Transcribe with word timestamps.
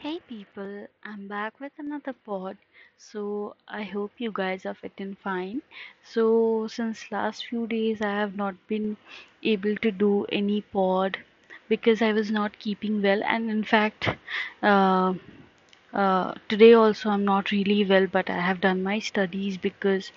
Hey 0.00 0.18
people, 0.26 0.88
I'm 1.04 1.28
back 1.28 1.60
with 1.60 1.70
another 1.78 2.12
pod. 2.12 2.56
So 2.98 3.54
I 3.68 3.84
hope 3.84 4.10
you 4.18 4.32
guys 4.32 4.66
are 4.66 4.74
fit 4.74 4.94
and 4.98 5.16
fine. 5.16 5.62
So 6.02 6.66
since 6.66 7.12
last 7.12 7.46
few 7.46 7.68
days 7.68 8.02
I 8.02 8.10
have 8.10 8.34
not 8.34 8.56
been 8.66 8.96
able 9.44 9.76
to 9.76 9.92
do 9.92 10.24
any 10.32 10.62
pod 10.62 11.18
because 11.68 12.02
I 12.02 12.12
was 12.12 12.32
not 12.32 12.58
keeping 12.58 13.00
well 13.00 13.22
and 13.22 13.48
in 13.48 13.62
fact 13.62 14.08
uh, 14.60 15.14
uh, 15.92 16.34
today 16.48 16.72
also 16.72 17.10
I'm 17.10 17.24
not 17.24 17.50
really 17.50 17.84
well 17.84 18.06
but 18.06 18.30
I 18.30 18.40
have 18.40 18.60
done 18.60 18.82
my 18.82 18.98
studies 18.98 19.56
because 19.58 20.10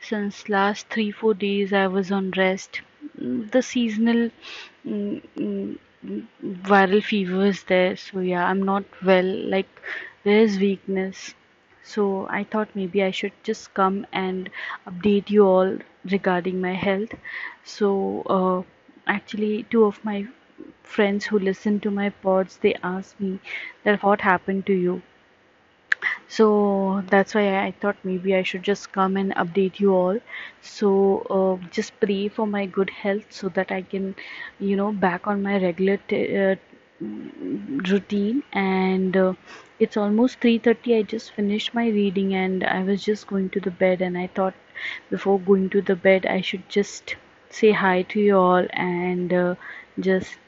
since 0.00 0.48
last 0.48 0.88
three 0.88 1.10
four 1.12 1.34
days 1.34 1.72
I 1.72 1.86
was 1.86 2.10
on 2.12 2.30
rest. 2.32 2.80
Mm, 3.18 3.50
The 3.50 3.62
seasonal 3.62 4.30
mm, 4.86 5.22
mm, 5.36 5.78
viral 6.68 7.02
fever 7.02 7.44
is 7.46 7.62
there. 7.64 7.96
So 7.96 8.18
yeah 8.20 8.44
i'm 8.46 8.62
not 8.62 8.84
well. 9.04 9.28
Like 9.54 9.68
there's 10.24 10.58
weakness. 10.58 11.34
So 11.84 12.26
i 12.38 12.42
thought 12.44 12.74
maybe 12.80 13.02
i 13.04 13.10
should 13.18 13.32
just 13.50 13.72
come 13.74 13.98
and 14.12 14.50
update 14.88 15.30
you 15.30 15.46
all 15.46 15.78
regarding 16.16 16.60
my 16.60 16.74
health. 16.86 17.14
So 17.64 17.92
uh, 18.38 18.62
actually 19.06 19.62
two 19.70 19.84
of 19.84 20.04
my 20.04 20.26
friends 20.82 21.26
who 21.26 21.38
listen 21.38 21.78
to 21.80 21.90
my 21.90 22.10
pods 22.10 22.56
they 22.58 22.74
asked 22.82 23.20
me 23.20 23.38
that 23.84 24.02
what 24.02 24.20
happened 24.32 24.66
to 24.66 24.72
you 24.86 25.00
so 26.28 27.02
that's 27.10 27.34
why 27.34 27.64
I 27.64 27.72
thought 27.80 27.96
maybe 28.04 28.34
I 28.34 28.42
should 28.42 28.62
just 28.62 28.92
come 28.92 29.16
and 29.16 29.34
update 29.34 29.80
you 29.80 29.94
all. 29.94 30.18
So 30.62 30.90
uh, 31.38 31.68
just 31.70 31.98
pray 32.00 32.28
for 32.28 32.46
my 32.46 32.66
good 32.66 32.90
health 32.90 33.24
so 33.30 33.48
that 33.50 33.72
I 33.72 33.82
can, 33.82 34.14
you 34.60 34.76
know, 34.76 34.92
back 34.92 35.26
on 35.26 35.42
my 35.42 35.58
regular 35.62 35.98
uh, 36.12 36.56
routine. 37.90 38.42
And 38.52 39.16
uh, 39.16 39.32
it's 39.78 39.96
almost 39.96 40.40
3:30. 40.40 40.96
I 40.98 41.02
just 41.02 41.32
finished 41.32 41.74
my 41.74 41.86
reading 41.88 42.34
and 42.34 42.64
I 42.64 42.82
was 42.84 43.04
just 43.04 43.26
going 43.26 43.48
to 43.50 43.60
the 43.60 43.70
bed. 43.70 44.02
And 44.02 44.16
I 44.18 44.26
thought 44.28 44.54
before 45.10 45.38
going 45.40 45.70
to 45.70 45.82
the 45.82 45.96
bed, 45.96 46.26
I 46.26 46.40
should 46.40 46.68
just 46.68 47.16
say 47.50 47.72
hi 47.72 48.02
to 48.02 48.20
you 48.20 48.36
all 48.36 48.66
and 48.72 49.32
uh, 49.32 49.54
just, 49.98 50.38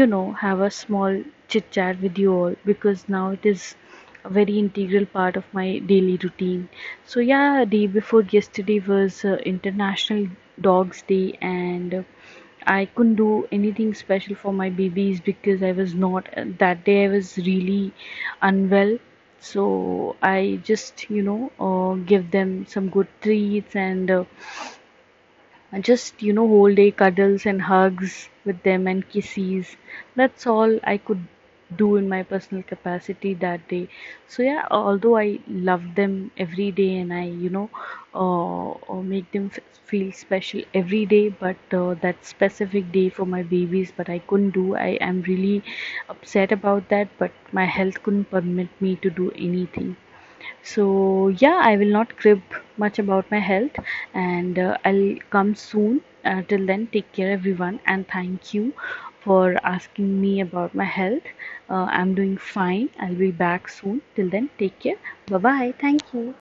you 0.00 0.06
know, 0.06 0.32
have 0.32 0.60
a 0.60 0.70
small 0.70 1.22
chit 1.48 1.70
chat 1.70 2.00
with 2.02 2.18
you 2.18 2.32
all 2.34 2.56
because 2.64 3.08
now 3.08 3.30
it 3.30 3.46
is 3.46 3.74
a 4.24 4.28
very 4.30 4.58
integral 4.58 5.06
part 5.06 5.36
of 5.36 5.44
my 5.52 5.78
daily 5.78 6.16
routine. 6.22 6.68
So 7.04 7.20
yeah, 7.20 7.64
day 7.64 7.86
before 7.86 8.22
yesterday 8.22 8.78
was 8.80 9.24
uh, 9.24 9.36
International 9.54 10.28
Dogs 10.60 11.02
Day, 11.02 11.38
and 11.40 11.94
uh, 11.94 12.02
I 12.66 12.84
couldn't 12.86 13.16
do 13.16 13.48
anything 13.50 13.94
special 13.94 14.34
for 14.36 14.52
my 14.52 14.70
babies 14.70 15.20
because 15.20 15.62
I 15.62 15.72
was 15.72 15.94
not 15.94 16.28
that 16.58 16.84
day. 16.84 17.04
I 17.04 17.08
was 17.08 17.36
really 17.38 17.92
unwell, 18.40 18.98
so 19.40 20.16
I 20.22 20.60
just 20.62 21.08
you 21.10 21.22
know 21.22 21.50
uh, 21.58 21.94
give 22.14 22.30
them 22.30 22.66
some 22.66 22.88
good 22.88 23.08
treats 23.20 23.74
and. 23.76 24.10
Uh, 24.10 24.24
just 25.80 26.22
you 26.22 26.32
know 26.34 26.46
whole 26.46 26.74
day 26.74 26.90
cuddles 26.90 27.46
and 27.46 27.62
hugs 27.62 28.28
with 28.44 28.62
them 28.62 28.86
and 28.86 29.08
kisses 29.08 29.76
that's 30.14 30.46
all 30.46 30.78
i 30.92 30.96
could 30.98 31.22
do 31.76 31.96
in 31.96 32.08
my 32.08 32.22
personal 32.22 32.62
capacity 32.62 33.34
that 33.34 33.66
day. 33.68 33.88
So 34.28 34.42
yeah 34.42 34.66
although 34.70 35.16
i 35.16 35.38
love 35.48 35.82
them 35.94 36.30
every 36.36 36.70
day 36.70 36.96
and 36.98 37.12
i 37.12 37.24
you 37.24 37.50
know 37.50 37.68
uh, 38.14 38.70
uh, 38.92 39.02
make 39.02 39.30
them 39.32 39.50
feel 39.90 40.12
special 40.12 40.62
every 40.74 41.04
day 41.06 41.28
but 41.28 41.56
uh, 41.80 41.94
that 42.02 42.24
specific 42.24 42.90
day 42.92 43.08
for 43.08 43.26
my 43.26 43.42
babies 43.42 43.92
but 43.96 44.08
i 44.08 44.18
couldn't 44.20 44.50
do 44.58 44.74
i 44.76 44.90
am 45.10 45.20
really 45.22 45.62
upset 46.08 46.52
about 46.52 46.88
that 46.88 47.08
but 47.18 47.32
my 47.52 47.64
health 47.78 48.02
couldn't 48.02 48.30
permit 48.30 48.68
me 48.80 48.96
to 48.96 49.10
do 49.10 49.30
anything. 49.32 49.96
So, 50.62 51.28
yeah, 51.28 51.60
I 51.62 51.76
will 51.76 51.92
not 51.92 52.16
crib 52.16 52.40
much 52.80 52.98
about 52.98 53.30
my 53.30 53.38
health 53.40 53.76
and 54.14 54.58
uh, 54.58 54.76
I'll 54.84 55.16
come 55.30 55.54
soon. 55.54 56.02
Uh, 56.24 56.42
till 56.42 56.66
then, 56.66 56.86
take 56.88 57.12
care, 57.12 57.30
everyone, 57.32 57.80
and 57.86 58.06
thank 58.08 58.54
you 58.54 58.72
for 59.20 59.56
asking 59.64 60.20
me 60.20 60.40
about 60.40 60.74
my 60.74 60.84
health. 60.84 61.26
Uh, 61.68 61.86
I'm 62.00 62.14
doing 62.14 62.36
fine. 62.38 62.90
I'll 63.00 63.14
be 63.26 63.30
back 63.32 63.68
soon. 63.68 64.02
Till 64.16 64.30
then, 64.30 64.50
take 64.58 64.78
care. 64.80 64.98
Bye 65.28 65.38
bye. 65.48 65.74
Thank 65.80 66.12
you. 66.14 66.34